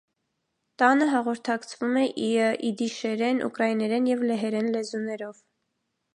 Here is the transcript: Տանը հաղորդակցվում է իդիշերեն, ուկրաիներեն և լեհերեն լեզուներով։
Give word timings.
Տանը 0.81 1.07
հաղորդակցվում 1.11 1.99
է 2.05 2.05
իդիշերեն, 2.71 3.43
ուկրաիներեն 3.51 4.09
և 4.15 4.27
լեհերեն 4.33 4.75
լեզուներով։ 4.79 5.41